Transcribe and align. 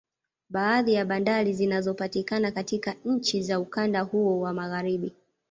Baadhi 0.49 0.93
ya 0.93 1.05
bandari 1.05 1.53
zinazopatikana 1.53 2.51
katika 2.51 2.95
nchi 3.05 3.41
za 3.43 3.59
ukanda 3.59 4.01
huo 4.01 4.39
wa 4.39 4.53
Magharibi 4.53 5.13